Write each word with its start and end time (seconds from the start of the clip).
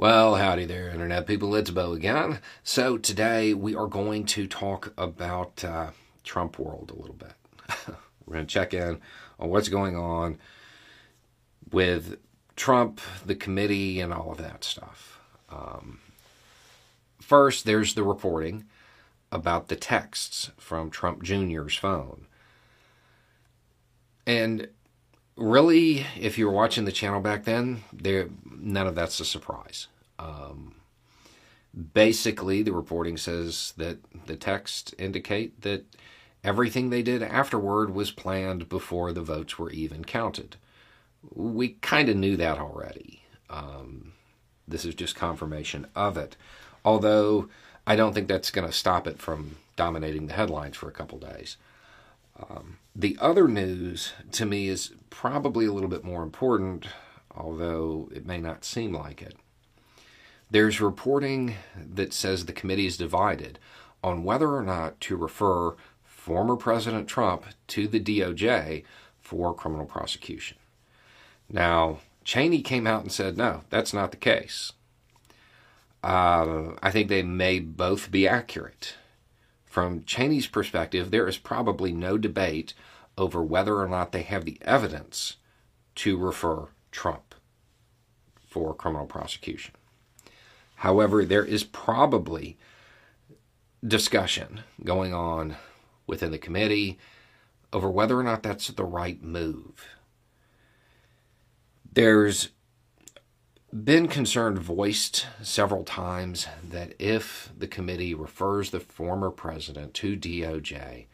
Well, 0.00 0.36
howdy 0.36 0.64
there, 0.64 0.88
Internet 0.88 1.26
people. 1.26 1.54
It's 1.54 1.68
Beau 1.68 1.92
again. 1.92 2.38
So, 2.62 2.96
today 2.96 3.52
we 3.52 3.74
are 3.74 3.86
going 3.86 4.24
to 4.28 4.46
talk 4.46 4.94
about 4.96 5.62
uh, 5.62 5.90
Trump 6.24 6.58
world 6.58 6.90
a 6.90 6.98
little 6.98 7.16
bit. 7.16 7.34
We're 8.24 8.36
going 8.36 8.46
to 8.46 8.50
check 8.50 8.72
in 8.72 8.98
on 9.38 9.50
what's 9.50 9.68
going 9.68 9.98
on 9.98 10.38
with 11.70 12.16
Trump, 12.56 13.02
the 13.26 13.34
committee, 13.34 14.00
and 14.00 14.10
all 14.14 14.32
of 14.32 14.38
that 14.38 14.64
stuff. 14.64 15.20
Um, 15.50 16.00
first, 17.20 17.66
there's 17.66 17.92
the 17.92 18.02
reporting 18.02 18.64
about 19.30 19.68
the 19.68 19.76
texts 19.76 20.50
from 20.56 20.88
Trump 20.88 21.22
Jr.'s 21.22 21.74
phone. 21.74 22.26
And 24.26 24.68
really, 25.40 26.06
if 26.18 26.38
you 26.38 26.46
were 26.46 26.52
watching 26.52 26.84
the 26.84 26.92
channel 26.92 27.20
back 27.20 27.44
then, 27.44 27.82
there 27.92 28.28
none 28.44 28.86
of 28.86 28.94
that's 28.94 29.18
a 29.18 29.24
surprise. 29.24 29.88
Um, 30.18 30.74
basically, 31.94 32.62
the 32.62 32.72
reporting 32.72 33.16
says 33.16 33.72
that 33.76 33.98
the 34.26 34.36
text 34.36 34.94
indicate 34.98 35.62
that 35.62 35.84
everything 36.44 36.90
they 36.90 37.02
did 37.02 37.22
afterward 37.22 37.94
was 37.94 38.10
planned 38.10 38.68
before 38.68 39.12
the 39.12 39.22
votes 39.22 39.58
were 39.58 39.70
even 39.70 40.04
counted. 40.04 40.56
We 41.34 41.70
kind 41.80 42.08
of 42.08 42.16
knew 42.16 42.36
that 42.36 42.58
already. 42.58 43.22
Um, 43.48 44.12
this 44.68 44.84
is 44.84 44.94
just 44.94 45.16
confirmation 45.16 45.86
of 45.96 46.16
it. 46.16 46.36
Although 46.84 47.48
I 47.86 47.96
don't 47.96 48.12
think 48.12 48.28
that's 48.28 48.50
going 48.50 48.66
to 48.66 48.72
stop 48.72 49.06
it 49.06 49.18
from 49.18 49.56
dominating 49.76 50.26
the 50.26 50.34
headlines 50.34 50.76
for 50.76 50.88
a 50.88 50.92
couple 50.92 51.18
days. 51.18 51.56
Um, 52.48 52.78
the 52.94 53.16
other 53.20 53.48
news 53.48 54.12
to 54.32 54.46
me 54.46 54.68
is 54.68 54.92
probably 55.10 55.66
a 55.66 55.72
little 55.72 55.88
bit 55.88 56.04
more 56.04 56.22
important, 56.22 56.86
although 57.34 58.08
it 58.14 58.26
may 58.26 58.38
not 58.38 58.64
seem 58.64 58.94
like 58.94 59.22
it. 59.22 59.36
There's 60.50 60.80
reporting 60.80 61.54
that 61.76 62.12
says 62.12 62.44
the 62.44 62.52
committee 62.52 62.86
is 62.86 62.96
divided 62.96 63.58
on 64.02 64.24
whether 64.24 64.54
or 64.54 64.62
not 64.62 65.00
to 65.02 65.16
refer 65.16 65.76
former 66.02 66.56
President 66.56 67.08
Trump 67.08 67.44
to 67.68 67.86
the 67.86 68.00
DOJ 68.00 68.84
for 69.20 69.54
criminal 69.54 69.86
prosecution. 69.86 70.56
Now, 71.48 72.00
Cheney 72.24 72.62
came 72.62 72.86
out 72.86 73.02
and 73.02 73.12
said, 73.12 73.36
no, 73.36 73.62
that's 73.70 73.94
not 73.94 74.10
the 74.10 74.16
case. 74.16 74.72
Uh, 76.02 76.72
I 76.82 76.90
think 76.90 77.08
they 77.08 77.22
may 77.22 77.60
both 77.60 78.10
be 78.10 78.26
accurate. 78.26 78.94
From 79.70 80.02
Cheney's 80.02 80.48
perspective, 80.48 81.12
there 81.12 81.28
is 81.28 81.38
probably 81.38 81.92
no 81.92 82.18
debate 82.18 82.74
over 83.16 83.40
whether 83.40 83.78
or 83.78 83.86
not 83.86 84.10
they 84.10 84.22
have 84.22 84.44
the 84.44 84.58
evidence 84.62 85.36
to 85.94 86.18
refer 86.18 86.66
Trump 86.90 87.36
for 88.48 88.74
criminal 88.74 89.06
prosecution. 89.06 89.76
However, 90.74 91.24
there 91.24 91.44
is 91.44 91.62
probably 91.62 92.58
discussion 93.86 94.62
going 94.82 95.14
on 95.14 95.54
within 96.04 96.32
the 96.32 96.38
committee 96.38 96.98
over 97.72 97.88
whether 97.88 98.18
or 98.18 98.24
not 98.24 98.42
that's 98.42 98.66
the 98.66 98.84
right 98.84 99.22
move. 99.22 99.86
There's 101.92 102.48
been 103.72 104.08
concerned 104.08 104.58
voiced 104.58 105.26
several 105.42 105.84
times 105.84 106.46
that 106.68 106.92
if 106.98 107.52
the 107.56 107.68
committee 107.68 108.14
refers 108.14 108.70
the 108.70 108.80
former 108.80 109.30
president 109.30 109.94
to 109.94 110.16
DOJ, 110.16 111.06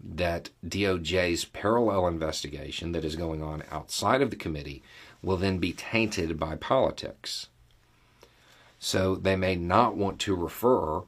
that 0.00 0.50
DOJ's 0.64 1.44
parallel 1.46 2.06
investigation 2.06 2.92
that 2.92 3.04
is 3.04 3.16
going 3.16 3.42
on 3.42 3.64
outside 3.70 4.22
of 4.22 4.30
the 4.30 4.36
committee 4.36 4.82
will 5.22 5.36
then 5.36 5.58
be 5.58 5.72
tainted 5.72 6.38
by 6.38 6.54
politics. 6.54 7.48
So 8.78 9.16
they 9.16 9.36
may 9.36 9.56
not 9.56 9.96
want 9.96 10.20
to 10.20 10.36
refer 10.36 11.02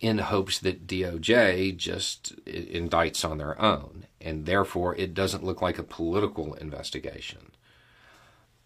in 0.00 0.18
hopes 0.18 0.58
that 0.60 0.86
DOJ 0.86 1.76
just 1.76 2.36
indicts 2.46 3.28
on 3.28 3.38
their 3.38 3.60
own, 3.60 4.06
and 4.20 4.46
therefore 4.46 4.94
it 4.94 5.14
doesn't 5.14 5.44
look 5.44 5.60
like 5.60 5.78
a 5.78 5.82
political 5.82 6.54
investigation. 6.54 7.50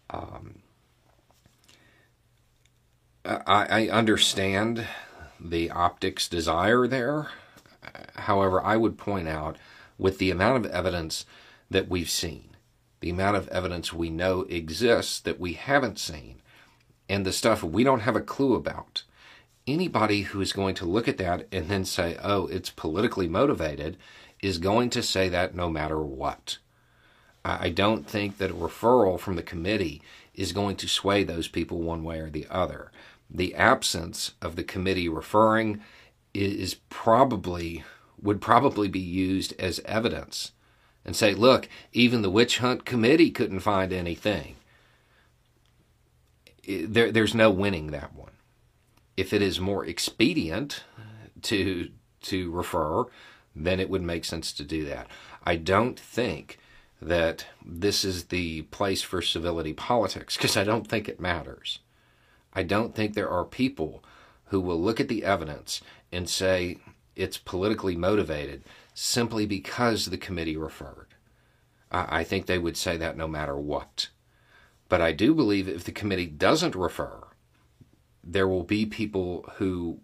Um, 0.09 0.59
I, 3.25 3.65
I 3.83 3.89
understand 3.89 4.85
the 5.39 5.71
optics 5.71 6.27
desire 6.27 6.87
there. 6.87 7.29
However, 8.15 8.63
I 8.63 8.77
would 8.77 8.97
point 8.97 9.27
out 9.27 9.57
with 9.97 10.17
the 10.17 10.31
amount 10.31 10.63
of 10.63 10.71
evidence 10.71 11.25
that 11.69 11.89
we've 11.89 12.09
seen, 12.09 12.49
the 12.99 13.09
amount 13.09 13.37
of 13.37 13.47
evidence 13.49 13.91
we 13.91 14.09
know 14.09 14.41
exists 14.43 15.19
that 15.21 15.39
we 15.39 15.53
haven't 15.53 15.99
seen, 15.99 16.41
and 17.09 17.25
the 17.25 17.31
stuff 17.31 17.63
we 17.63 17.83
don't 17.83 18.01
have 18.01 18.15
a 18.15 18.21
clue 18.21 18.53
about, 18.53 19.03
anybody 19.67 20.21
who 20.21 20.41
is 20.41 20.53
going 20.53 20.75
to 20.75 20.85
look 20.85 21.07
at 21.07 21.17
that 21.17 21.47
and 21.51 21.67
then 21.67 21.85
say, 21.85 22.17
oh, 22.21 22.47
it's 22.47 22.69
politically 22.69 23.27
motivated, 23.27 23.97
is 24.41 24.57
going 24.59 24.89
to 24.91 25.01
say 25.01 25.29
that 25.29 25.55
no 25.55 25.69
matter 25.69 25.99
what. 25.99 26.57
I 27.43 27.69
don't 27.69 28.07
think 28.07 28.39
that 28.39 28.51
a 28.51 28.55
referral 28.55 29.19
from 29.19 29.35
the 29.35 29.43
committee 29.43 30.01
is 30.33 30.51
going 30.51 30.75
to 30.77 30.87
sway 30.87 31.23
those 31.23 31.47
people 31.47 31.79
one 31.79 32.03
way 32.03 32.19
or 32.19 32.29
the 32.29 32.47
other 32.49 32.91
the 33.29 33.55
absence 33.55 34.33
of 34.41 34.55
the 34.55 34.63
committee 34.63 35.09
referring 35.09 35.81
is 36.33 36.75
probably 36.89 37.83
would 38.21 38.41
probably 38.41 38.87
be 38.87 38.99
used 38.99 39.53
as 39.59 39.79
evidence 39.85 40.51
and 41.05 41.15
say, 41.15 41.33
look, 41.33 41.69
even 41.93 42.21
the 42.21 42.29
witch 42.29 42.57
hunt 42.57 42.85
committee 42.85 43.29
couldn't 43.29 43.59
find 43.59 43.93
anything. 43.93 44.55
There, 46.67 47.11
there's 47.11 47.35
no 47.35 47.51
winning 47.51 47.91
that 47.91 48.15
one. 48.15 48.31
If 49.15 49.31
it 49.31 49.41
is 49.41 49.59
more 49.59 49.85
expedient 49.85 50.83
to 51.43 51.89
to 52.23 52.51
refer, 52.51 53.05
then 53.55 53.79
it 53.79 53.89
would 53.89 54.01
make 54.01 54.25
sense 54.25 54.51
to 54.53 54.63
do 54.63 54.83
that. 54.85 55.07
I 55.43 55.55
don't 55.57 55.99
think 55.99 56.57
that 57.01 57.45
this 57.63 58.03
is 58.03 58.25
the 58.25 58.63
place 58.63 59.03
for 59.03 59.21
civility 59.21 59.73
politics 59.73 60.35
because 60.35 60.57
I 60.57 60.63
don't 60.63 60.87
think 60.87 61.07
it 61.07 61.19
matters. 61.19 61.79
I 62.55 62.63
don't 62.63 62.95
think 62.95 63.13
there 63.13 63.29
are 63.29 63.43
people 63.43 64.03
who 64.45 64.61
will 64.61 64.81
look 64.81 64.99
at 64.99 65.07
the 65.07 65.23
evidence 65.23 65.81
and 66.11 66.29
say 66.29 66.77
it's 67.15 67.37
politically 67.37 67.95
motivated 67.95 68.63
simply 68.93 69.45
because 69.45 70.05
the 70.05 70.17
committee 70.17 70.57
referred. 70.57 71.07
I 71.91 72.23
think 72.23 72.45
they 72.45 72.57
would 72.57 72.77
say 72.77 72.97
that 72.97 73.17
no 73.17 73.27
matter 73.27 73.55
what. 73.55 74.09
But 74.89 75.01
I 75.01 75.11
do 75.11 75.33
believe 75.33 75.67
if 75.67 75.83
the 75.83 75.91
committee 75.91 76.25
doesn't 76.25 76.75
refer, 76.75 77.27
there 78.23 78.47
will 78.47 78.63
be 78.63 78.85
people 78.85 79.49
who 79.55 79.99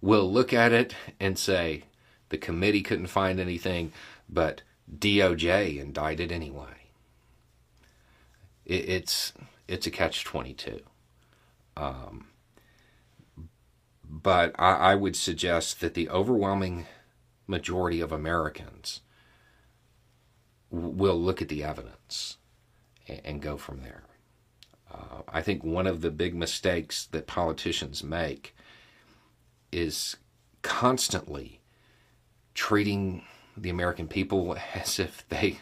will 0.00 0.30
look 0.30 0.52
at 0.52 0.72
it 0.72 0.94
and 1.18 1.38
say 1.38 1.84
the 2.28 2.38
committee 2.38 2.82
couldn't 2.82 3.06
find 3.06 3.40
anything, 3.40 3.92
but 4.28 4.62
DOJ 4.98 5.80
indicted 5.80 6.30
anyway. 6.30 6.66
It's 8.64 9.32
it's 9.66 9.86
a 9.86 9.90
catch 9.90 10.24
twenty 10.24 10.52
two. 10.52 10.80
Um, 11.78 12.26
but 14.02 14.54
I, 14.58 14.72
I 14.72 14.94
would 14.94 15.14
suggest 15.14 15.80
that 15.80 15.94
the 15.94 16.08
overwhelming 16.08 16.86
majority 17.46 18.00
of 18.00 18.10
Americans 18.10 19.00
will 20.70 21.18
look 21.18 21.40
at 21.40 21.48
the 21.48 21.62
evidence 21.62 22.36
and, 23.06 23.20
and 23.24 23.42
go 23.42 23.56
from 23.56 23.82
there. 23.82 24.02
Uh, 24.92 25.22
I 25.28 25.40
think 25.40 25.62
one 25.62 25.86
of 25.86 26.00
the 26.00 26.10
big 26.10 26.34
mistakes 26.34 27.06
that 27.06 27.26
politicians 27.26 28.02
make 28.02 28.56
is 29.70 30.16
constantly 30.62 31.60
treating 32.54 33.22
the 33.56 33.70
American 33.70 34.08
people 34.08 34.56
as 34.74 34.98
if 34.98 35.28
they 35.28 35.60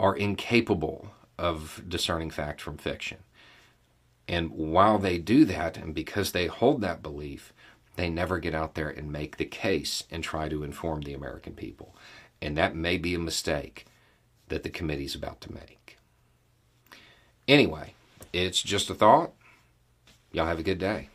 are 0.00 0.16
incapable 0.16 1.12
of 1.38 1.82
discerning 1.88 2.30
fact 2.30 2.60
from 2.60 2.76
fiction. 2.76 3.18
And 4.28 4.50
while 4.50 4.98
they 4.98 5.18
do 5.18 5.46
that, 5.46 5.78
and 5.78 5.94
because 5.94 6.32
they 6.32 6.46
hold 6.46 6.82
that 6.82 7.02
belief, 7.02 7.52
they 7.96 8.10
never 8.10 8.38
get 8.38 8.54
out 8.54 8.74
there 8.74 8.90
and 8.90 9.10
make 9.10 9.38
the 9.38 9.46
case 9.46 10.04
and 10.10 10.22
try 10.22 10.48
to 10.48 10.62
inform 10.62 11.00
the 11.00 11.14
American 11.14 11.54
people. 11.54 11.96
And 12.40 12.56
that 12.56 12.76
may 12.76 12.98
be 12.98 13.14
a 13.14 13.18
mistake 13.18 13.86
that 14.48 14.62
the 14.62 14.70
committee's 14.70 15.14
about 15.14 15.40
to 15.42 15.52
make. 15.52 15.98
Anyway, 17.48 17.94
it's 18.32 18.62
just 18.62 18.90
a 18.90 18.94
thought. 18.94 19.32
Y'all 20.30 20.46
have 20.46 20.58
a 20.58 20.62
good 20.62 20.78
day. 20.78 21.08